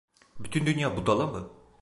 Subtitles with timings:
[0.39, 1.49] Bütün dünya budala mı?